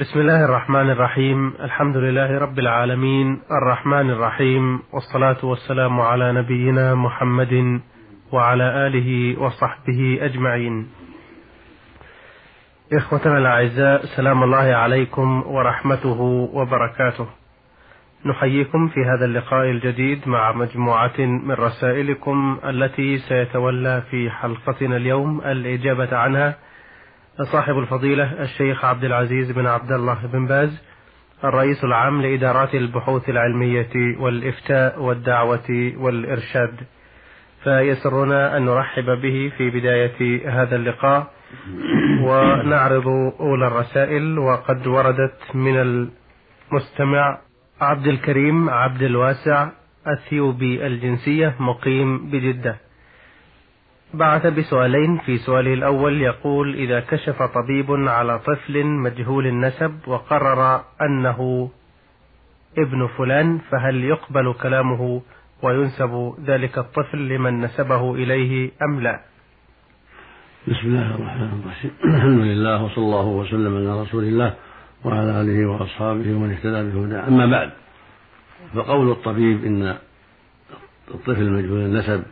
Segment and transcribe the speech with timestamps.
[0.00, 1.54] بسم الله الرحمن الرحيم.
[1.60, 3.40] الحمد لله رب العالمين.
[3.62, 4.82] الرحمن الرحيم.
[4.92, 7.80] والصلاة والسلام على نبينا محمد
[8.32, 10.88] وعلى آله وصحبه أجمعين.
[12.92, 16.20] إخوتنا الأعزاء سلام الله عليكم ورحمته
[16.54, 17.26] وبركاته.
[18.26, 26.16] نحييكم في هذا اللقاء الجديد مع مجموعة من رسائلكم التي سيتولى في حلقتنا اليوم الإجابة
[26.16, 26.54] عنها
[27.42, 30.82] صاحب الفضيلة الشيخ عبد العزيز بن عبد الله بن باز
[31.44, 36.74] الرئيس العام لإدارات البحوث العلمية والإفتاء والدعوة والإرشاد.
[37.64, 41.30] فيسرنا أن نرحب به في بداية هذا اللقاء
[42.22, 43.06] ونعرض
[43.40, 47.38] أولى الرسائل وقد وردت من المستمع
[47.80, 49.68] عبد الكريم عبد الواسع
[50.08, 52.76] الثيوبي الجنسية مقيم بجدة.
[54.14, 61.70] بعث بسؤالين في سؤاله الأول يقول إذا كشف طبيب على طفل مجهول النسب وقرر أنه
[62.78, 65.22] ابن فلان فهل يقبل كلامه
[65.62, 69.20] وينسب ذلك الطفل لمن نسبه إليه أم لا؟
[70.68, 71.90] بسم الله الرحمن الرحيم.
[72.14, 74.54] الحمد لله وصلى الله وسلم على رسول الله
[75.04, 77.28] وعلى آله وأصحابه ومن اهتدى بهداه.
[77.28, 77.70] أما بعد
[78.74, 79.96] فقول الطبيب إن
[81.14, 82.22] الطفل مجهول النسب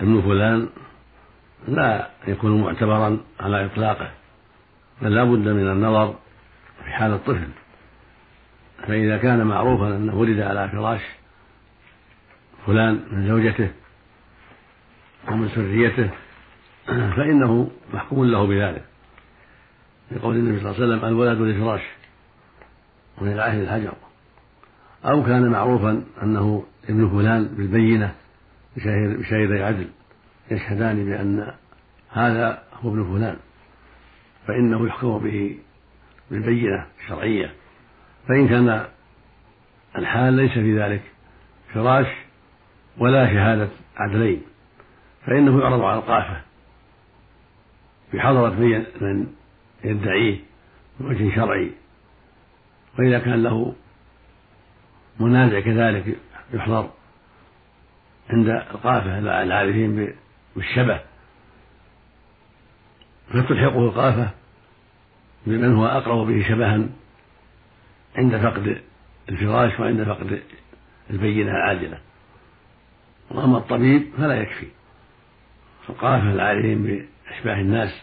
[0.00, 0.68] ابن فلان
[1.68, 4.10] لا يكون معتبرا على إطلاقه
[5.02, 6.14] بل لا بد من النظر
[6.84, 7.48] في حال الطفل.
[8.86, 11.00] فإذا كان معروفا أنه ولد على فراش
[12.66, 13.70] فلان من زوجته
[15.28, 16.10] ومن سريته
[16.86, 18.84] فإنه محكوم له بذلك.
[20.10, 21.82] لقول النبي صلى الله عليه وسلم الولد لفراش
[23.18, 23.94] وللعهد الحجر.
[25.04, 28.14] أو كان معروفا أنه ابن فلان بالبينة
[28.76, 29.88] بشهيدي عدل.
[30.50, 31.52] يشهدان بأن
[32.10, 33.36] هذا هو ابن فلان
[34.46, 35.58] فإنه يحكم به
[36.30, 37.54] بالبينة الشرعية.
[38.28, 38.86] فإن كان
[39.98, 41.02] الحال ليس في ذلك
[41.74, 42.06] فراش
[42.98, 44.42] ولا شهادة عدلين
[45.26, 46.40] فإنه يعرض على القافة
[48.14, 48.50] بحضرة
[49.00, 49.26] من
[49.84, 50.38] يدعيه
[51.00, 51.70] بوجه شرعي.
[52.98, 53.74] وإذا كان له
[55.20, 56.16] منازع كذلك
[56.52, 56.90] يحضر
[58.30, 60.14] عند القافة العارفين
[60.58, 61.00] بالشبه
[63.28, 64.30] فتلحقه القافة
[65.46, 66.88] بمن هو أقرب به شبها
[68.16, 68.82] عند فقد
[69.28, 70.42] الفراش وعند فقد
[71.10, 71.98] البينة العاجلة.
[73.30, 74.66] وأما الطبيب فلا يكفي.
[75.88, 78.02] القافة العارفين بأشباه الناس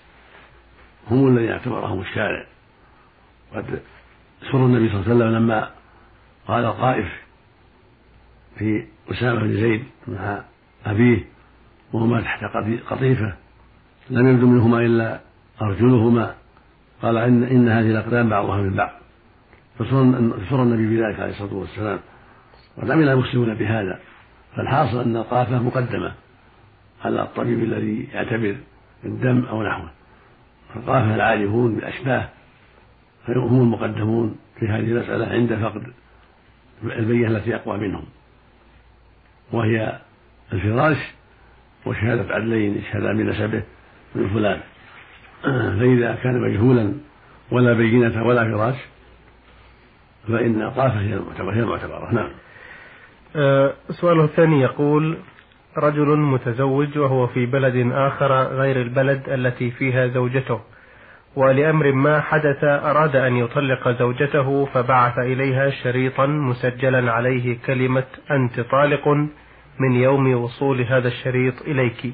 [1.11, 2.45] هم الذين اعتبرهم الشارع.
[3.55, 3.81] قد
[4.51, 5.71] سر النبي صلى الله عليه وسلم لما
[6.47, 7.07] قال الطائف
[8.57, 10.43] في أسامة بن زيد مع
[10.85, 11.34] أبيه
[11.95, 12.43] وهما تحت
[12.89, 13.33] قطيفة.
[14.09, 15.19] لم يبدو منهما إلا
[15.61, 16.35] أرجلهما.
[17.01, 18.91] قال إن, إن هذه الأقدام بعضها من بعض.
[19.79, 21.99] فسر النبي بذلك عليه الصلاة والسلام.
[22.77, 23.99] وقد عمل المسلمون بهذا.
[24.55, 26.13] فالحاصل أن القافة مقدمة
[27.05, 28.55] على الطبيب الذي يعتبر
[29.05, 29.89] الدم أو نحوه.
[30.73, 32.29] فالقافة العارفون بالأشباه.
[33.29, 35.83] هم المقدمون في هذه المسألة عند فقد
[36.83, 38.05] البينة التي أقوى منهم.
[39.51, 39.99] وهي
[40.53, 40.97] الفراش
[41.85, 43.63] وشهادة عدلين يشهدان بنسبه
[44.15, 44.59] من فلان.
[45.79, 46.93] فإذا كان مجهولا
[47.51, 48.75] ولا بينة ولا فراش
[50.27, 52.13] فإن القافة هي المعتبرة هي المعتبرة.
[52.13, 52.29] نعم.
[53.35, 55.17] أه سؤاله الثاني يقول
[55.77, 60.59] رجل متزوج وهو في بلد آخر غير البلد التي فيها زوجته
[61.35, 69.27] ولأمر ما حدث أراد أن يطلق زوجته فبعث إليها شريطا مسجلا عليه كلمة أنت طالق
[69.79, 72.13] من يوم وصول هذا الشريط إليك.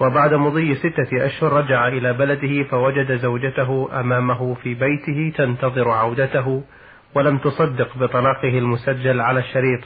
[0.00, 6.62] وبعد مضي ستة أشهر رجع إلى بلده فوجد زوجته أمامه في بيته تنتظر عودته
[7.14, 9.80] ولم تصدق بطلاقه المسجل على الشريط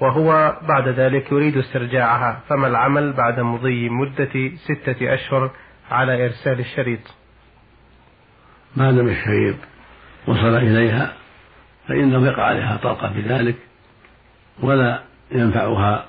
[0.00, 2.42] وهو بعد ذلك يريد استرجاعها.
[2.48, 5.50] فما العمل بعد مضي مدة ستة أشهر
[5.90, 7.14] على إرسال الشريط؟
[8.76, 9.56] ما دام الشريط
[10.26, 11.12] وصل إليها
[11.88, 13.56] فإنه يقع عليها طلقة بذلك
[14.62, 15.02] ولا
[15.32, 16.04] ينفعها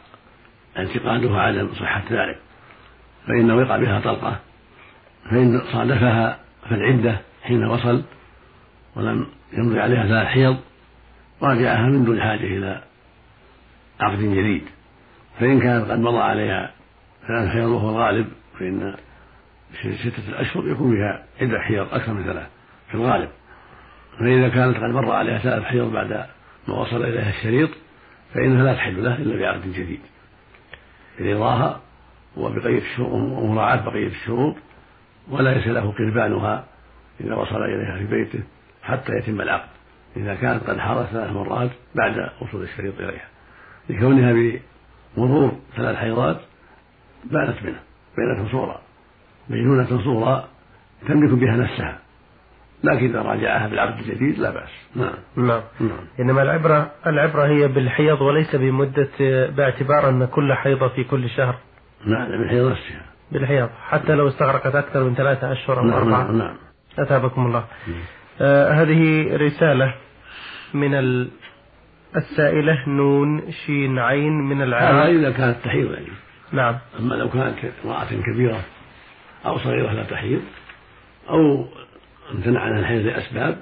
[0.77, 2.39] اعتقادها عدم صحة ذلك
[3.27, 4.39] فإنه يقع بها طلقة
[5.29, 6.39] فإن صادفها
[6.69, 8.03] في العدة حين وصل
[8.95, 10.57] ولم يمضي عليها ثلاث حيض
[11.41, 12.83] راجعها من دون حاجة إلى
[13.99, 14.63] عقد جديد
[15.39, 16.71] فإن كانت قد مضى عليها
[17.27, 18.27] ثلاث حيض وهو الغالب
[18.59, 18.95] فإن
[19.81, 22.47] ستة أشهر يكون فيها عدة حيض أكثر من ثلاث
[22.89, 23.29] في الغالب
[24.19, 26.25] فإذا كانت قد مر عليها ثلاث حيض بعد
[26.67, 27.69] ما وصل إليها الشريط
[28.33, 29.99] فإنها لا تحل له إلا بعقد جديد.
[31.19, 31.81] برضاها
[32.37, 34.55] وبقية الشروط ومراعاة بقية الشروط
[35.29, 36.65] وليس له قربانها
[37.21, 38.43] إذا وصل إليها في بيته
[38.83, 39.69] حتى يتم العقد.
[40.17, 43.27] إذا كانت قد حاضت ثلاث مرات بعد وصول الشريط إليها.
[43.89, 44.59] لكونها
[45.17, 46.41] بمرور ثلاث حيضات
[47.23, 47.79] بانت منه
[48.17, 48.81] بينة صورة
[49.49, 50.47] بينونة صورة
[51.07, 51.99] تملك بها نفسها.
[52.83, 54.69] لكن إذا راجعها بالعقد الجديد لا بأس.
[54.95, 55.13] نعم.
[55.35, 56.07] نعم, نعم.
[56.19, 59.09] إنما العبرة العبرة هي بالحيض وليس بمدة
[59.47, 61.55] باعتبار أن كل حيضة في كل شهر.
[62.05, 63.05] نعم بالحيض نفسها.
[63.31, 63.69] بالحيض.
[63.89, 66.23] حتى لو استغرقت أكثر من ثلاثة أشهر أو نعم أربعة.
[66.23, 66.55] نعم, نعم.
[66.99, 67.63] أثابكم الله.
[67.87, 67.97] نعم.
[68.41, 69.93] آه هذه رسالة
[70.73, 70.93] من
[72.15, 76.07] السائلة نون شين عين من العام هذا إذا كانت تحيض يعني.
[76.51, 76.77] نعم.
[76.99, 78.61] أما لو كانت امرأة كبيرة
[79.45, 80.41] أو صغيرة لا تحيض.
[81.29, 81.67] أو
[82.31, 83.57] امتنع عن الحيض لأسباب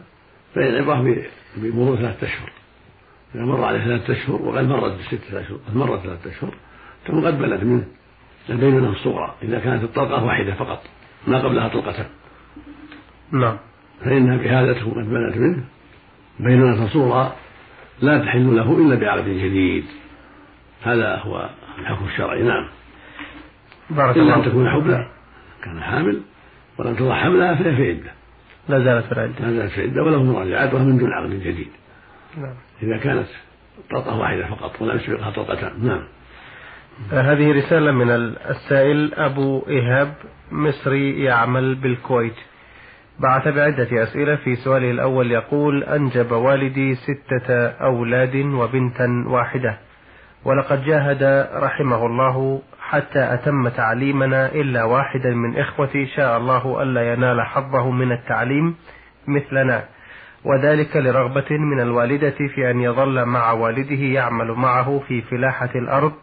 [0.55, 1.25] فإن العبرة
[1.57, 2.49] بمرور ثلاثة أشهر.
[3.35, 6.53] إذا مر عليه ثلاثة أشهر وقد مرت بستة أشهر قد مرت ثلاثة أشهر
[7.07, 7.85] ثم قد بلت منه.
[8.49, 10.83] البينونة الصغرى إذا كانت الطلقة واحدة فقط
[11.27, 12.05] ما قبلها طلقتان
[13.31, 13.57] نعم.
[14.05, 15.63] فإنها بهذا تكون قد بلت منه.
[16.39, 17.35] بينونة صغرى
[18.01, 19.85] لا تحل له إلا بعقد جديد.
[20.83, 22.43] هذا هو الحكم الشرعي.
[22.43, 22.67] نعم.
[23.89, 25.07] بارك إلا أن تكون حبلى
[25.63, 26.21] كان حامل
[26.77, 28.11] ولم تضع حملها فهي في عدة.
[28.69, 29.39] لا زالت في العدة.
[29.39, 31.67] لا زالت في العدة وله مراجعتها من دون عقد جديد.
[32.37, 32.55] نعم.
[32.83, 33.27] إذا كانت
[33.91, 35.85] طلقة واحدة فقط ولم يسبقها طلقتان.
[35.85, 36.03] نعم.
[37.11, 38.11] هذه رسالة من
[38.49, 40.13] السائل أبو إيهاب
[40.51, 42.35] مصري يعمل بالكويت.
[43.19, 49.77] بعث بعدة أسئلة في سؤاله الأول يقول أنجب والدي ستة أولاد وبنتا واحدة.
[50.45, 57.41] ولقد جاهد رحمه الله حتى أتم تعليمنا إلا واحدا من إخوتي شاء الله ألا ينال
[57.41, 58.75] حظه من التعليم
[59.27, 59.83] مثلنا.
[60.43, 66.13] وذلك لرغبة من الوالدة في أن يظل مع والده يعمل معه في فلاحة الأرض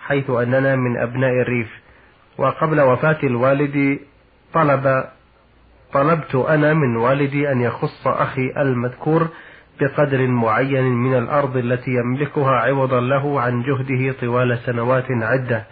[0.00, 1.68] حيث أننا من أبناء الريف.
[2.38, 3.98] وقبل وفاة الوالد
[4.54, 5.04] طلب
[5.92, 9.28] طلبت أنا من والدي أن يخص أخي المذكور
[9.80, 15.66] بقدر معين من الأرض التي يملكها عوضا له عن جهده طوال سنوات عدة.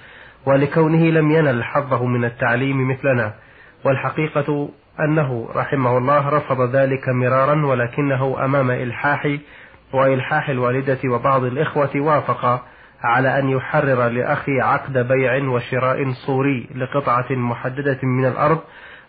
[0.46, 3.34] ولكونه لم ينل حظه من التعليم مثلنا
[3.84, 4.68] والحقيقة
[5.00, 9.36] أنه رحمه الله رفض ذلك مرارا ولكنه أمام إلحاح
[9.92, 12.64] وإلحاح الوالدة وبعض الإخوة وافق
[13.02, 18.60] على أن يحرر لأخي عقد بيع وشراء صوري لقطعة محددة من الأرض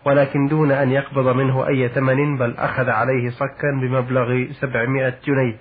[0.04, 5.56] ولكن دون أن يقبض منه أي ثمن بل أخذ عليه صكا بمبلغ سبعمائة جنيه.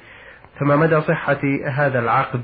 [0.59, 2.43] فما مدى صحة هذا العقد؟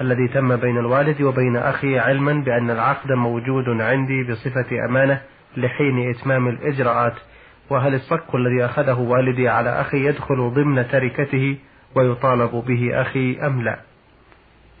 [0.00, 5.20] الذي تم بين الوالد وبين أخي علما بأن العقد موجود عندي بصفة أمانة
[5.56, 7.14] لحين إتمام الإجراءات.
[7.70, 11.58] وهل الصك الذي أخذه والدي على أخي يدخل ضمن تركته
[11.94, 13.78] ويطالب به أخي أم لا؟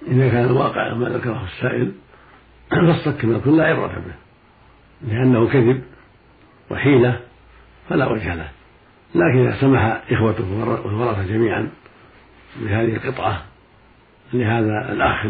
[0.08, 1.92] إذا كان الواقع ما ذكره السائل
[2.70, 4.14] فالصك من لا عبرة به
[5.08, 5.82] لأنه كذب
[6.70, 7.20] وحيلة
[7.88, 8.48] فلا وجه له.
[9.14, 10.44] لكن إذا سمح إخوته
[10.84, 11.68] والورثة جميعا
[12.56, 13.42] بهذه القطعة
[14.32, 15.26] لهذا الأخ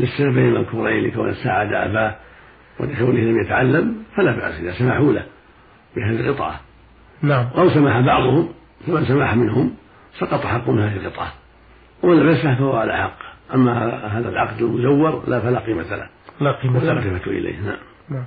[0.00, 2.14] للسببين المذكورين لكون ساعد أباه
[2.80, 5.26] ولكونه لم يتعلم فلا بأس إذا سمحوا له
[5.96, 6.60] بهذه القطعة.
[7.22, 7.46] نعم.
[7.56, 8.48] أو سمح بعضهم
[8.86, 9.74] فمن سمح منهم
[10.18, 11.32] سقط حق من هذه القطعة.
[12.02, 13.18] ومن لم يسمح فهو على حق.
[13.54, 16.08] أما هذا العقد المزور لا فلا قيمة له.
[16.40, 16.92] لا قيمة له.
[16.92, 17.76] لا قيمة إليه نعم.
[18.08, 18.24] نعم.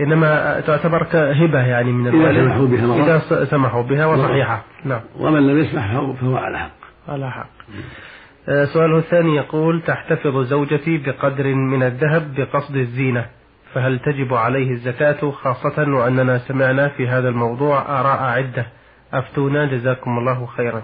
[0.00, 2.36] إنما تعتبر كهبة يعني من الوالد.
[2.36, 3.04] إذا سمحوا بها مرة.
[3.04, 4.64] إذا سمحوا بها وصحيحة.
[4.84, 5.00] نعم.
[5.18, 6.84] ومن لم يسمح فهو على حق.
[7.08, 7.46] على حق.
[7.46, 13.26] آه، سؤاله الثاني يقول تحتفظ زوجتي بقدر من الذهب بقصد الزينة
[13.74, 18.66] فهل تجب عليه الزكاة خاصة وأننا سمعنا في هذا الموضوع آراء عدة؟
[19.12, 20.82] أفتونا جزاكم الله خيرا.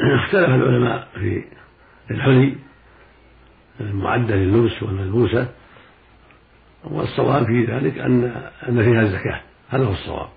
[0.24, 1.44] اختلف العلماء في
[2.10, 2.54] الحلي
[3.80, 5.48] المعدة لللبس والملبوسة
[6.84, 8.24] والصواب في ذلك أن
[8.68, 9.40] أن فيها الزكاة.
[9.70, 10.28] هذا هو الصواب.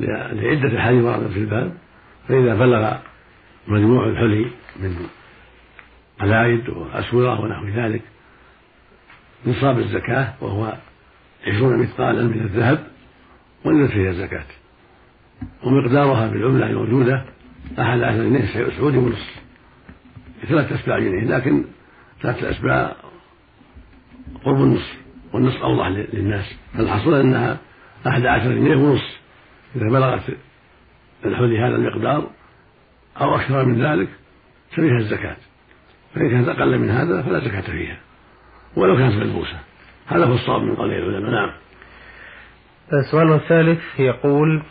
[0.00, 1.72] لعدة أحاديث وردت في الباب
[2.28, 2.96] فإذا بلغ
[3.68, 4.96] مجموع الحلي من
[6.20, 8.02] قلائد وأسورة ونحو ذلك
[9.46, 10.76] نصاب الزكاة وهو
[11.46, 12.86] عشرون مثقالا من الذهب
[13.64, 14.46] ولدت فيها الزكاة.
[15.64, 17.24] ومقدارها بالعملة الموجودة
[17.78, 19.42] أحد عشر جنيه سعودي ونصف.
[20.48, 21.64] ثلاثة أسباع جنيه لكن
[22.22, 22.96] ثلاثة أسباع
[24.44, 24.94] قرب النصف
[25.32, 26.54] والنصف أوضح للناس.
[26.74, 27.58] فالحصول أنها
[28.06, 29.18] أحد عشر جنيه ونصف.
[29.76, 30.22] إذا بلغت
[31.24, 32.30] الحلي هذا المقدار
[33.20, 34.08] أو أكثر من ذلك
[34.70, 35.36] ففيها الزكاة.
[36.14, 37.96] فإن كانت أقل من هذا فلا زكاة فيها
[38.76, 39.58] ولو كانت ملبوسة.
[40.06, 41.30] هذا هو الصواب من قول العلماء.
[41.30, 41.50] نعم.
[42.92, 44.62] السؤال الثالث يقول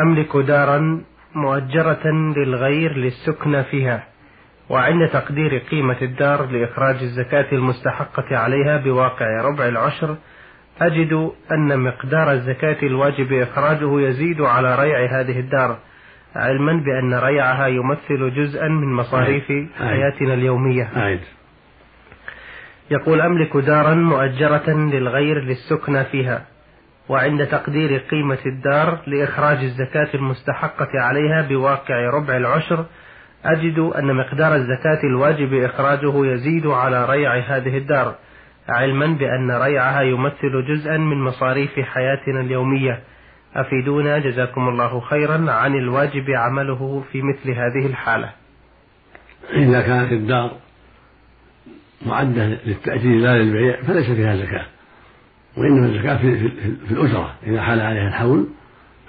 [0.00, 4.04] أملك دارا مؤجرة للغير للسكن فيها
[4.68, 10.16] وعند تقدير قيمة الدار لإخراج الزكاة المستحقة عليها بواقع ربع العشر
[10.80, 15.78] أجد أن مقدار الزكاة الواجب إخراجه يزيد على ريع هذه الدار.
[16.36, 19.52] علما بأن ريعها يمثل جزءا من مصاريف.
[19.78, 20.88] حياتنا اليومية.
[20.96, 21.20] أعد
[22.90, 26.46] يقول أملك دارا مؤجرة للغير للسكنى فيها
[27.08, 32.84] وعند تقدير قيمة الدار لإخراج الزكاة المستحقة عليها بواقع ربع العشر
[33.44, 38.14] أجد أن مقدار الزكاة الواجب إخراجه يزيد على ريع هذه الدار
[38.68, 43.00] علما بأن ريعها يمثل جزءا من مصاريف حياتنا اليومية.
[43.54, 48.30] أفيدونا جزاكم الله خيرا عن الواجب عمله في مثل هذه الحالة.
[49.52, 50.56] إذا كانت الدار
[52.06, 54.66] معدة للتأجير لا للبيع فليس فيها زكاة
[55.56, 57.34] وإنما الزكاة في, في, في الأجرة.
[57.46, 58.46] إذا حال عليها الحول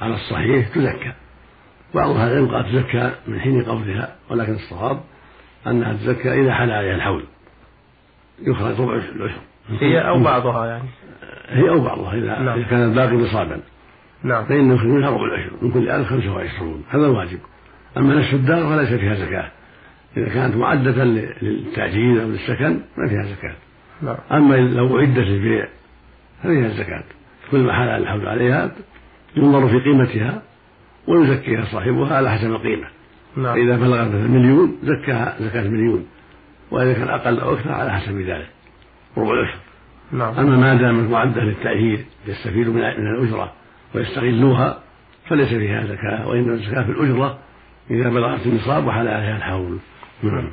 [0.01, 1.13] على الصحيح تزكى.
[1.95, 5.01] بعض أهل العلم قال تزكى من حين قبضها ولكن الصواب
[5.67, 7.23] أنها تزكى إذا حال عليها الحول.
[8.41, 9.41] يخرج ربع العشر.
[9.69, 10.89] هي أو بعضها يعني.
[11.49, 12.63] هي أو بعضها إذا, نعم.
[12.63, 13.61] كان الباقي نصابا.
[14.23, 14.73] نعم.
[14.73, 16.83] يخرج منها ربع العشر من كل ألف خمسة وعشرون.
[16.89, 17.39] هذا الواجب.
[17.97, 19.51] أما نفس الدار فليس فيها زكاة.
[20.17, 23.55] إذا كانت معدة للتعجيل أو للسكن ما فيها زكاة.
[24.01, 24.17] نعم.
[24.31, 25.67] أما لو أعدت للبيع
[26.43, 27.03] ففيها الزكاة
[27.51, 28.71] كل ما حال الحول عليها
[29.35, 30.41] ينظر في قيمتها
[31.07, 32.87] ويزكيها صاحبها على حسب القيمة.
[33.37, 33.55] نعم.
[33.55, 36.05] فإذا بلغت مثلا مليون زكاها زكاة مليون.
[36.71, 38.47] وإذا كان أقل أو أكثر على حسب ذلك.
[39.17, 39.57] ربع العشر.
[40.11, 40.33] نعم.
[40.39, 43.53] أما ما دامت معدة للتأهيل يستفيد من الأجرة.
[43.95, 44.79] ويستغلوها
[45.29, 47.37] فليس فيها زكاة وإنما الزكاة في الأجرة
[47.91, 49.77] إذا بلغت النصاب وحال عليها الحول.
[50.23, 50.49] نعم.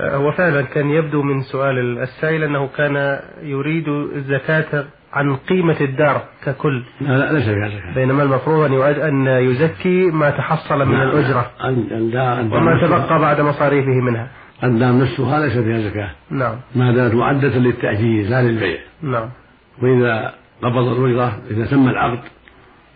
[0.00, 6.82] هو فعلا كان يبدو من سؤال السائل أنه كان يريد الزكاة عن قيمة الدار ككل.
[7.00, 7.94] لا لا ليس فيها زكاة.
[7.94, 11.02] بينما المفروض أن أن يزكي ما تحصل من.
[11.02, 11.50] الأجرة.
[11.64, 14.28] الدار وما تبقى بعد مصاريفه منها.
[14.64, 16.10] الدار نفسها ليس فيها زكاة.
[16.30, 16.56] نعم.
[16.74, 18.78] ما دامت معدة للتأجير لا للبيع.
[19.02, 19.28] نعم.
[19.82, 22.18] وإذا قبض الأجرة إذا تم العقد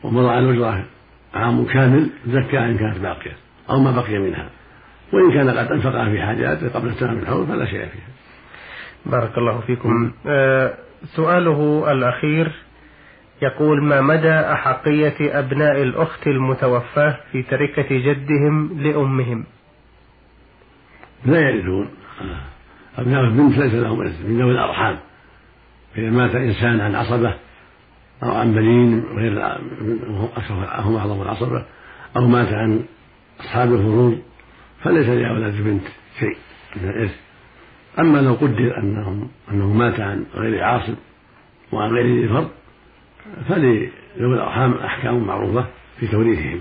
[0.02, 0.84] ومضى على الأجرة
[1.34, 3.36] عام كامل زكى إن كانت باقية
[3.70, 4.48] أو ما بقي منها.
[5.12, 8.12] وإن كان قد أنفقها في حاجاته قبل تمام الحول فلا شيء فيها.
[9.06, 10.12] بارك الله فيكم.
[10.26, 12.52] آه سؤاله الأخير
[13.42, 19.44] يقول ما مدى أحقية أبناء الأخت المتوفاة في تركة جدهم لأمهم؟
[21.24, 21.88] لا يرثون.
[22.98, 24.98] أبناء البنت ليس لهم إرث من ذوي الأرحام.
[25.96, 27.34] إذا مات إنسان عن عصبة
[28.22, 29.58] أو عن بنين غير
[30.78, 31.64] هم أعظم العصبة
[32.16, 32.84] أو مات عن
[33.40, 34.18] أصحاب الفروض
[34.82, 35.84] فليس لأولاد البنت
[36.18, 36.36] شيء
[36.76, 37.16] من الإرث.
[37.98, 40.94] أما لو قدر أنهم أنه مات عن غير عاصب
[41.72, 42.48] وعن غير ذي فرض
[43.48, 45.66] فلذوي الأرحام أحكام معروفة
[46.00, 46.60] في توريثهم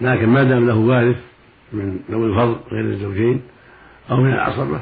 [0.00, 1.16] لكن ما دام له وارث
[1.72, 3.42] من ذوي الفضل غير الزوجين
[4.10, 4.80] أو من العصبة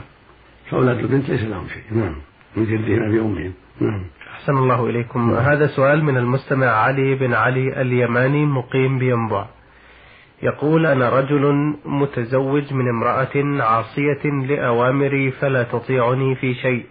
[0.71, 1.99] فأولاد البنت ليس لهم شيء.
[1.99, 2.15] نعم.
[2.57, 3.53] من جدهم أبي أمهم.
[3.81, 4.05] نعم.
[4.43, 5.35] أحسن الله إليكم.
[5.35, 9.47] هذا سؤال من المستمع علي بن علي اليماني مقيم بينبع.
[10.43, 16.85] يقول أنا رجل متزوج من امرأة عاصية لأوامري فلا تطيعني في شيء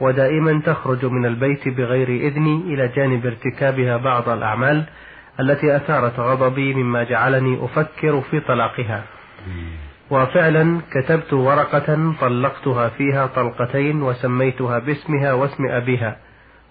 [0.00, 4.84] ودائما تخرج من البيت بغير إذني إلى جانب ارتكابها بعض الأعمال
[5.40, 9.04] التي أثارت غضبي مما جعلني أفكر في طلاقها.
[10.10, 16.16] وفعلا كتبت ورقة طلقتها فيها طلقتين وسميتها باسمها واسم أبيها.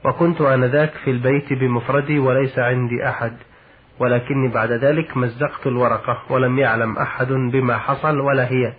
[0.05, 3.33] وكنت آنذاك في البيت بمفردي وليس عندي أحد
[3.99, 8.73] ولكني بعد ذلك مزقت الورقة ولم يعلم أحد بما حصل ولا هي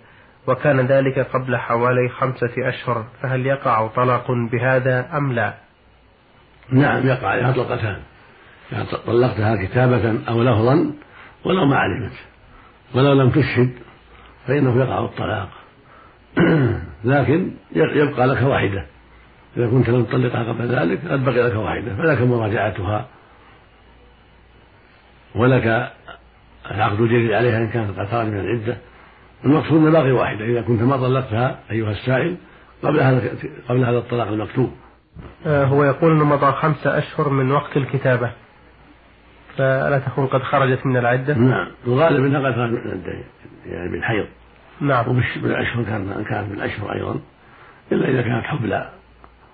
[0.47, 5.53] وكان ذلك قبل حوالي خمسة أشهر فهل يقع طلاق بهذا أم لا؟
[6.69, 7.97] نعم يقع عليها طلقتان
[9.07, 10.93] طلقتها كتابة أو لفظا
[11.45, 12.13] ولو ما علمت
[12.95, 13.71] ولو لم تشهد
[14.47, 15.49] فإنه يقع الطلاق.
[17.03, 18.85] لكن يبقى لك واحدة.
[19.57, 23.05] إذا كنت لم تطلقها قبل ذلك قد بقي لك واحدة فلك مراجعتها.
[25.35, 25.91] ولك
[26.71, 28.77] العقد الجديد عليها إن كانت قد خرج من العدة.
[29.45, 32.37] المقصود أن باقي واحدة إذا كنت ما طلقتها أيها السائل
[32.83, 33.31] قبل هذا
[33.69, 34.71] قبل هذا الطلاق المكتوب.
[35.45, 38.31] آه هو يقول أنه مضى خمسة أشهر من وقت الكتابة.
[39.57, 41.67] فلا تكون قد خرجت من العدة؟ نعم.
[41.87, 43.23] الغالب أنها قد خرجت من العدة
[43.65, 44.25] يعني بالحيض.
[44.81, 45.09] نعم.
[45.09, 47.19] وبالأشهر كان كانت بالأشهر أيضا
[47.91, 49.00] إلا إذا كانت حبلى.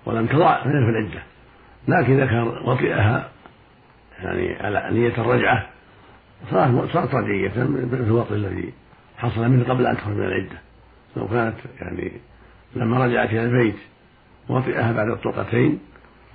[0.08, 1.22] ولم تضع فهي في العدة.
[1.88, 3.28] لكن إذا كان وطئها
[4.22, 5.66] يعني على نية الرجعة
[6.50, 8.72] صارت صارت رجعية مثل الوطئ الذي
[9.18, 10.58] حصل منه قبل أن تخرج من العدة.
[11.16, 12.12] لو كانت يعني
[12.76, 13.76] لما رجعت إلى البيت
[14.48, 15.78] وطئها بعد الطلقتين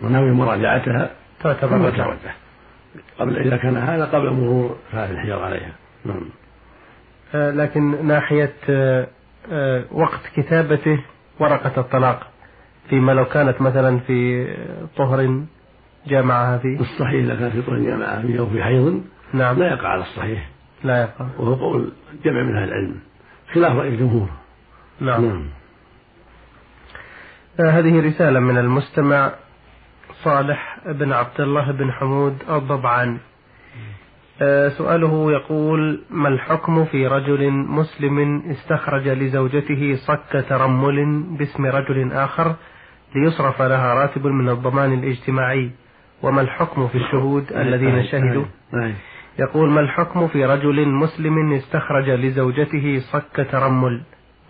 [0.02, 2.18] ونوي مراجعتها تعتبر رجعة
[3.20, 5.72] قبل إذا كان هذا قبل مرور ثلاث الحجر عليها.
[6.06, 6.30] نعم.
[7.36, 9.08] آه لكن ناحية آه
[9.52, 11.00] آه وقت كتابته
[11.40, 12.33] ورقة الطلاق.
[12.90, 14.48] فيما لو كانت مثلا في
[14.98, 15.44] طهر
[16.08, 19.60] جامعها فيه الصحيح إذا كانت في طهر جامعها فيه أو في حيض نعم.
[19.60, 20.50] لا يقع على الصحيح.
[20.84, 21.26] لا يقع.
[21.40, 21.92] وهو قول
[22.26, 22.96] جمع من أهل العلم
[23.54, 24.30] خلاف رأي الجمهور.
[25.00, 25.46] نعم, نعم.
[27.60, 29.32] آه هذه رسالة من المستمع
[30.24, 33.18] صالح بن عبد الله بن حمود الضبعان.
[34.42, 42.56] آه سؤاله يقول ما الحكم في رجل مسلم استخرج لزوجته صك ترمل باسم رجل آخر
[43.16, 45.72] ليصرف لها راتب من الضمان الاجتماعي.
[46.24, 48.46] وما الحكم في الشهود الذين شهدوا؟
[49.40, 54.02] يقول ما الحكم في رجل مسلم استخرج لزوجته صك ترمل؟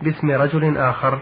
[0.02, 1.18] باسم رجل آخر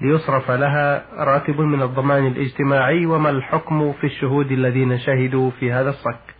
[0.00, 3.06] ليصرف لها راتب من الضمان الاجتماعي.
[3.06, 6.34] وما الحكم في الشهود الذين شهدوا في هذا الصك؟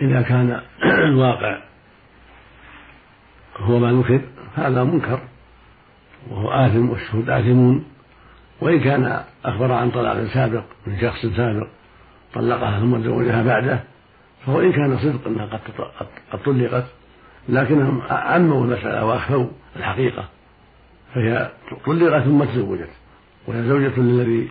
[0.00, 1.58] إذا كان الواقع
[3.58, 4.20] هو ما ذكر
[4.54, 5.20] هذا منكر.
[6.30, 7.93] وهو آثم والشهود آثمون.
[8.64, 11.66] وإن كان أخبر عن طلاق سابق من شخص سابق
[12.34, 13.80] طلقها ثم تزوجها بعده
[14.46, 15.46] فهو إن كان صدق أنها
[16.32, 16.84] قد طلقت
[17.48, 20.24] لكنهم عموا المسألة وأخفوا الحقيقة
[21.14, 21.50] فهي
[21.86, 22.90] طلقت ثم تزوجت
[23.46, 24.50] وهي زوجة للذي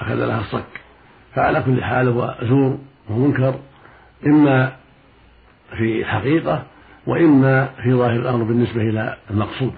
[0.00, 0.80] أخذ لها الصك.
[1.34, 2.78] فعلى كل حال هو زور
[3.10, 3.54] ومنكر
[4.26, 4.76] إما
[5.78, 6.62] في الحقيقة
[7.06, 9.74] وإما في ظاهر الأمر بالنسبة إلى المقصود.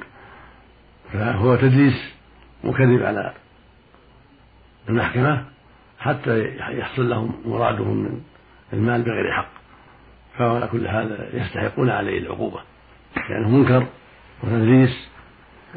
[1.12, 2.12] فهو تدليس
[2.64, 3.32] وكذب على
[4.88, 5.44] المحكمة
[5.98, 8.20] حتى يحصل لهم مرادهم من
[8.72, 9.48] المال بغير حق.
[10.38, 12.60] فهو على كل هذا يستحقون عليه العقوبة.
[13.16, 13.86] لأنه يعني منكر
[14.42, 15.08] وتدليس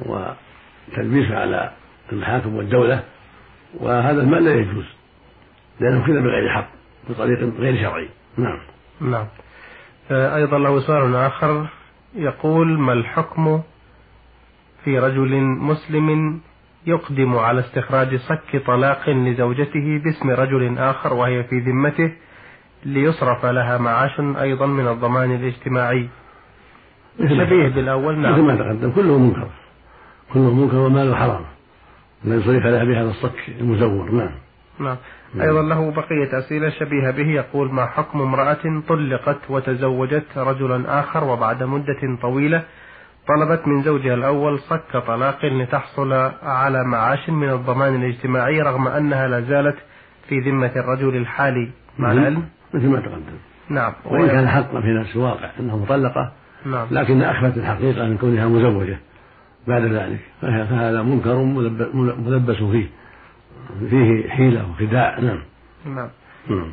[0.06, 1.72] وتلبيس على
[2.12, 3.04] المحاكم والدولة
[3.80, 4.86] وهذا المال لا يجوز
[5.80, 6.70] لأنه كذا بغير حق
[7.10, 8.10] بطريق غير شرعي.
[8.38, 8.60] نعم.
[9.02, 9.28] نعم.
[10.12, 11.68] آه، أيضا له سؤال آخر
[12.16, 13.62] يقول ما الحكم
[14.84, 16.40] في رجل مسلم
[16.88, 22.12] يقدم على استخراج صك طلاق لزوجته باسم رجل آخر وهي في ذمته
[22.86, 26.10] ليصرف لها معاش أيضا من الضمان الاجتماعي.
[27.20, 28.34] شبيه بالأول نعم.
[28.34, 28.92] مثل ما تقدم.
[28.92, 29.48] كله منكر.
[30.34, 31.46] كله منكر وماله حرام
[32.24, 34.12] لا يصرف لها بهذا الصك المزور.
[34.12, 34.36] نعم.
[34.80, 34.98] نعم.
[35.42, 37.28] أيضا له بقية أسئلة شبيهة به.
[37.28, 42.64] يقول ما حكم امرأة طلقت وتزوجت رجلا آخر وبعد مدة طويلة
[43.28, 49.42] طلبت من زوجها الأول صك طلاق لتحصل على معاش من الضمان الاجتماعي رغم أنها لا
[49.42, 49.76] زالت
[50.30, 51.70] في ذمة الرجل الحالي.
[52.00, 53.38] مع العلم؟ مثل ما تقدم.
[53.70, 53.94] نعم.
[54.06, 56.32] وإن كان حقا في نفس الواقع أنها مطلقة
[56.66, 56.88] نعم.
[56.92, 58.98] لكن أخفت الحقيقة من كونها مزوجة
[59.68, 60.20] بعد ذلك.
[60.42, 61.36] فهذا منكر
[62.18, 62.90] ملبس فيه
[63.90, 65.20] فيه حيلة وخداع.
[65.20, 65.42] نعم.
[65.86, 66.10] نعم,
[66.50, 66.72] نعم.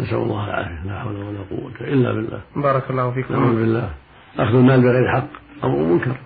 [0.00, 0.86] نسأل الله العافية.
[0.86, 2.40] لا حول ولا قوة إلا بالله.
[2.56, 3.34] بارك الله فيكم.
[3.34, 3.90] نعوذ بالله.
[4.38, 5.28] أخذ المال بغير حق
[5.64, 6.16] أمر منكر.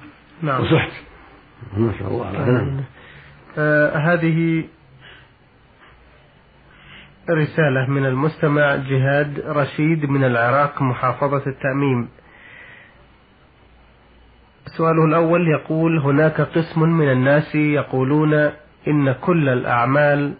[0.42, 0.60] نعم.
[0.60, 0.92] وسحت
[1.76, 2.52] نسأل الله العافية.
[2.52, 2.80] نعم.
[3.58, 4.64] آه هذه
[7.30, 12.08] رسالة من المستمع جهاد رشيد من العراق محافظة التأميم.
[14.76, 18.34] سؤاله الأول يقول هناك قسم من الناس يقولون
[18.88, 20.34] إن كل الأعمال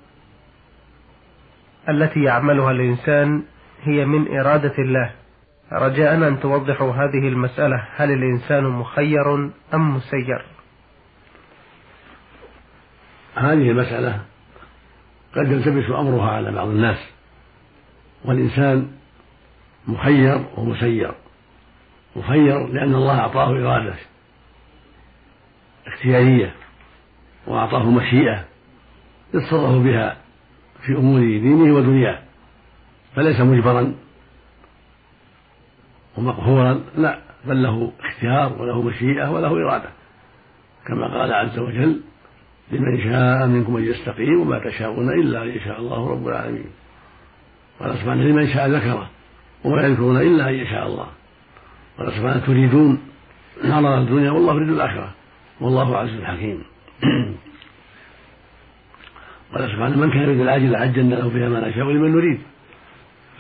[1.89, 3.43] التي يعملها الإنسان
[3.83, 5.11] هي من إرادة الله.
[5.73, 7.85] رجاء أن توضحوا هذه المسألة.
[7.97, 9.35] هل الإنسان مخير
[9.75, 10.45] أم مسير؟
[13.35, 14.21] هذه المسألة
[15.37, 16.99] قد يلتبس أمرها على بعض الناس.
[18.25, 18.91] والإنسان
[19.89, 21.15] مخير ومسير.
[22.17, 23.95] مخير لأن الله أعطاه إرادة
[25.87, 26.55] اختيارية
[27.47, 28.45] وأعطاه مشيئة
[29.35, 30.17] يتصرف بها
[30.87, 32.19] في أمور دينه ودنياه
[33.17, 33.95] فليس مجبرا
[36.19, 39.91] ومقهورا لا بل له اختيار وله مشيئة وله إرادة
[40.87, 42.01] كما قال عز وجل
[42.73, 46.71] لمن شاء منكم أن يستقيم وما تشاءون إلا أن يشاء الله رب العالمين
[47.81, 49.11] قال سبحانه لمن شاء ذكره
[49.65, 51.07] وما يذكرون إلا أن يشاء الله
[51.99, 52.99] قال سبحانه تريدون
[53.65, 55.15] نار الدنيا والله يريد الآخرة
[55.61, 56.63] والله عزيز حكيم
[59.55, 62.41] قال سبحانه من كان يريد العاجل عجلنا له فيها ما نشاء ولمن نريد.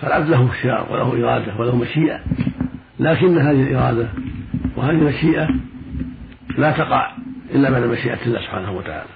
[0.01, 2.21] فالعبد له اختيار وله إرادة وله مشيئة
[3.01, 4.09] لكن هذه الإرادة
[4.77, 5.49] وهذه المشيئة
[6.59, 7.13] لا تقع
[7.51, 9.11] إلا بعد مشيئة الله سبحانه وتعالى.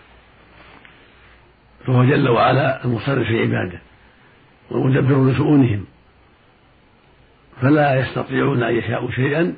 [1.87, 3.79] فهو جل وعلا المصرف في عباده
[4.71, 5.85] والمدبر لشؤونهم.
[7.61, 9.55] فلا يستطيعون أن يشاءوا شيئا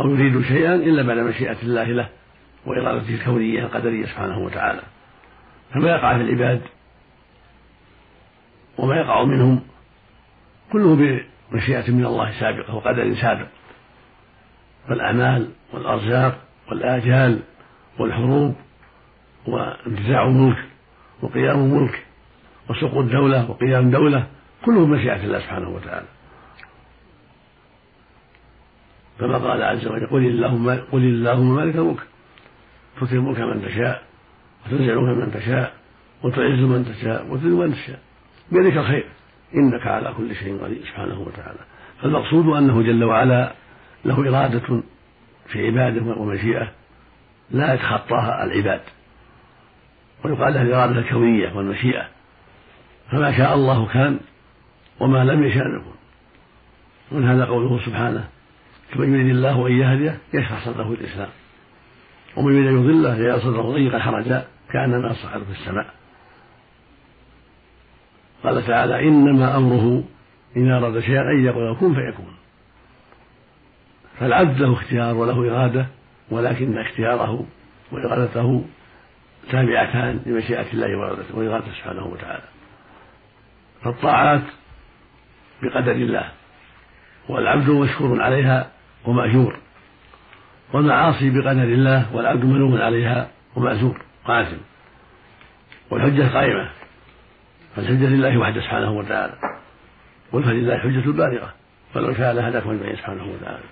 [0.00, 2.08] أو يريدوا شيئا إلا بعد مشيئة الله له
[2.66, 4.93] وإرادته الكونية القدرية سبحانه وتعالى.
[5.74, 6.60] فما يقع في العباد
[8.78, 9.60] وما يقع منهم
[10.72, 10.96] كله
[11.50, 13.46] بمشيئة من الله سابقة وقدر سابق.
[14.88, 17.40] فالأعمال والأرزاق والآجال
[17.98, 18.54] والحروب
[19.46, 20.64] وانتزاع الملك
[21.22, 22.06] وقيام ملك
[22.70, 24.26] وسقوط دولة وقيام دولة
[24.64, 26.06] كله مشيئة الله سبحانه وتعالى.
[29.20, 32.00] كما قال عز وجل قل اللهم قل اللهم مالك الملك
[33.00, 34.02] تؤتي الملك من تشاء
[34.66, 35.72] وتنزع من تشاء
[36.22, 37.98] وتعز من تشاء وتذل من تشاء.
[38.52, 39.04] بيدك الخير.
[39.54, 41.58] إنك على كل شيء قدير سبحانه وتعالى.
[42.02, 43.52] فالمقصود أنه جل وعلا
[44.04, 44.82] له إرادة
[45.46, 46.72] في عباده ومشيئة
[47.50, 48.80] لا يتخطاها العباد.
[50.24, 52.08] ويقال له الإرادة الكونية والمشيئة.
[53.12, 54.20] فما شاء الله كان
[55.00, 55.94] وما لم يشاء يكون
[57.12, 58.28] ومن هذا قوله سبحانه؟
[58.90, 61.28] فمن يريد الله أن يهديه يشرح صدره الإسلام.
[62.36, 65.86] ومن يريد أن يضله يجعل صدره ضيقا حرجا كانما صعد في السماء.
[68.44, 70.04] قال تعالى إنما أمره
[70.56, 72.36] إن أراد شيئا أن يقول كن فيكون.
[74.18, 75.86] فالعبد له اختيار وله إرادة
[76.30, 77.46] ولكن اختياره
[77.92, 78.64] وإرادته
[79.50, 80.96] تابعتان لمشيئة الله
[81.34, 82.44] وإرادته سبحانه وتعالى.
[83.82, 84.42] فالطاعات
[85.62, 86.30] بقدر الله
[87.28, 88.70] والعبد مشكور عليها
[89.04, 89.56] ومأجور
[90.72, 94.58] والمعاصي بقدر الله والعبد ملوم عليها ومأزور قاسم.
[95.90, 96.70] والحجة قائمة.
[97.76, 99.34] فالحجة لله وحده سبحانه وتعالى.
[100.32, 101.54] قل فلله حجة بالغة
[101.94, 103.64] ولو شاء لهداكم أجمعين سبحانه وتعالى.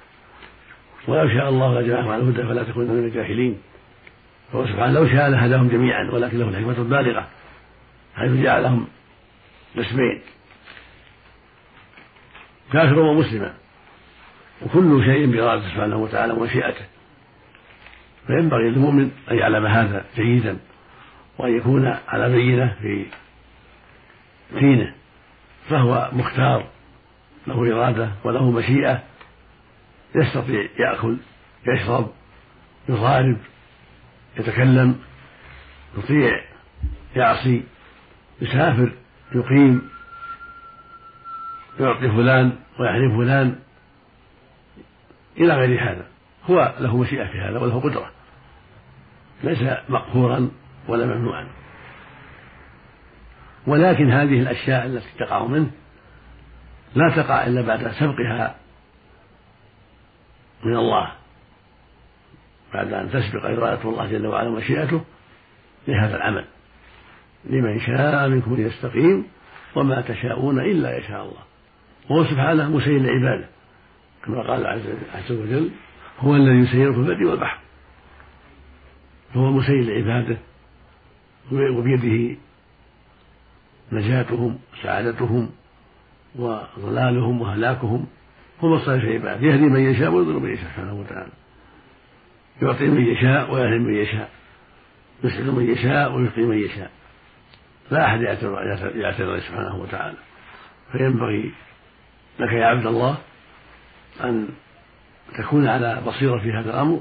[1.09, 3.63] ولو شاء الله لجمعكم على الهدى فلا تكونوا من الجاهلين.
[4.53, 7.29] فهو سبحانه لو شاء لهداهم جميعا ولكن له الحكمة البالغة.
[8.17, 8.89] حيث جعلهم
[9.77, 10.23] قسمين
[12.73, 13.55] كافرا ومسلما.
[14.63, 16.85] وكل شيء بإرادته سبحانه وتعالى ومشيئته.
[18.27, 20.59] فينبغي للمؤمن أن يعلم هذا جيدا
[21.39, 23.07] وأن يكون على بينة في
[24.55, 24.95] دينه
[25.69, 26.67] فهو مختار
[27.47, 29.03] له إرادة وله مشيئة
[30.15, 31.17] يستطيع يأكل
[31.69, 32.11] يشرب
[32.89, 33.37] يضارب
[34.39, 35.01] يتكلم
[35.99, 36.41] يطيع
[37.17, 37.63] يعصي
[38.41, 38.93] يسافر
[39.35, 39.89] يقيم
[41.81, 43.59] يعطي فلان ويحرم فلان
[45.37, 46.07] إلى غير هذا.
[46.51, 48.11] هو له مشيئة في هذا وله قدرة.
[49.45, 50.51] ليس مقهورا
[50.89, 51.49] ولا ممنوعا.
[53.67, 55.71] ولكن هذه الأشياء التي تقع منه
[56.95, 58.57] لا تقع إلا بعد سبقها
[60.65, 61.13] من الله.
[62.75, 65.05] بعد أن تسبق إرادة الله جل وعلا ومشيئته
[65.89, 66.45] لهذا العمل.
[67.45, 69.27] لمن شاء منكم يستقيم
[69.75, 71.43] وما تشاءون إلا يشاء الله.
[72.11, 73.49] وهو سبحانه مسير لعباده
[74.25, 74.67] كما قال
[75.15, 75.71] عز وجل
[76.19, 77.59] هو الذي يسير في البر والبحر.
[79.35, 80.39] فهو مسير لعباده
[81.53, 82.37] وبيده
[83.93, 85.51] نجاتهم وسعادتهم
[86.37, 88.07] وضلالهم وهلاكهم.
[88.61, 91.33] هو مصالح عباده يهدي من يشاء ويضل من يشاء سبحانه وتعالى.
[92.63, 94.31] يعطي من يشاء ويهدي من يشاء.
[95.25, 96.91] يسعد من يشاء ويعطي من يشاء.
[97.91, 98.21] لا أحد
[98.95, 100.17] يعتذر سبحانه وتعالى.
[100.93, 101.53] فينبغي
[102.41, 103.19] لك يا عبد الله
[104.25, 104.49] أن
[105.39, 107.01] تكون على بصيرة في هذا الأمر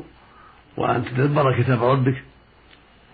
[0.77, 2.23] وأن تدبر كتاب ربك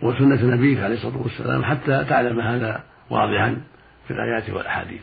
[0.02, 3.62] وسنة نبيك عليه الصلاة والسلام حتى تعلم هذا واضحا
[4.08, 5.02] في الآيات والأحاديث.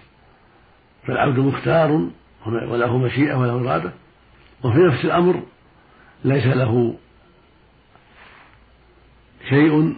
[1.07, 2.11] فالعبد مختار
[2.47, 3.93] وله مشيئة وله إرادة
[4.65, 5.43] وفي نفس الأمر
[6.25, 6.95] ليس له
[9.49, 9.97] شيء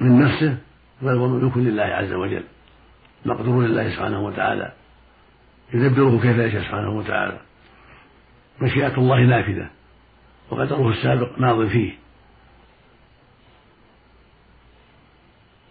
[0.00, 0.58] من نفسه
[1.02, 2.44] بل هو مملوك لله عز وجل
[3.24, 4.72] مقدور لله سبحانه وتعالى
[5.74, 7.38] يدبره كيف يشاء سبحانه وتعالى.
[8.60, 9.70] مشيئة الله نافذة.
[10.50, 11.92] وقدره السابق ماض فيه.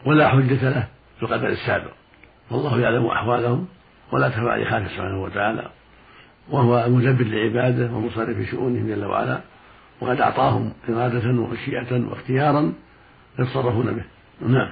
[0.06, 1.92] ولا حجة له في القدر السابق.
[2.52, 3.68] والله يعلم أحوالهم
[4.12, 5.70] ولا تخفى عليه سبحانه وتعالى.
[6.50, 9.42] وهو المدبر لعباده ومصرف في شؤونهم جل وعلا.
[10.02, 12.74] وقد أعطاهم إرادة ومشيئة واختيارا
[13.40, 14.04] يتصرفون به.
[14.48, 14.72] نعم.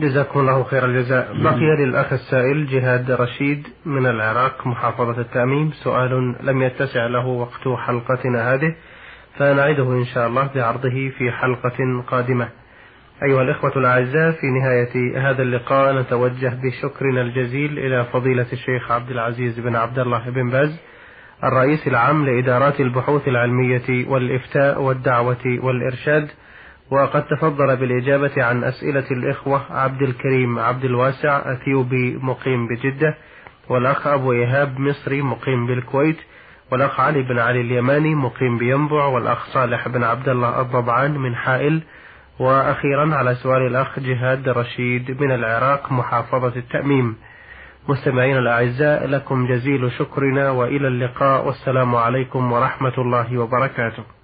[0.00, 1.42] جزاكم الله خير الجزاء.
[1.42, 5.70] بقي للأخ السائل جهاد رشيد من العراق محافظة التأميم.
[5.70, 8.74] سؤال لم يتسع له وقت حلقتنا هذه
[9.38, 12.48] فنعيده إن شاء الله بعرضه في حلقة قادمة.
[13.22, 19.60] أيها الإخوة الأعزاء في نهاية هذا اللقاء نتوجه بشكرنا الجزيل إلى فضيلة الشيخ عبد العزيز
[19.60, 20.80] بن عبد الله بن باز
[21.44, 26.28] الرئيس العام لإدارات البحوث العلمية والإفتاء والدعوة والإرشاد
[26.90, 33.14] وقد تفضل بالإجابة عن أسئلة الإخوة عبد الكريم عبد الواسع أثيوبي مقيم بجدة
[33.68, 36.16] والأخ أبو إيهاب مصري مقيم بالكويت
[36.72, 41.82] والأخ علي بن علي اليماني مقيم بينبع والأخ صالح بن عبد الله الضبعان من حائل.
[42.38, 47.16] وأخيرا على سؤال الأخ جهاد رشيد من العراق محافظة التأميم.
[47.88, 54.19] مستمعين الأعزاء لكم جزيل شكرنا وإلى اللقاء والسلام عليكم ورحمة الله وبركاته.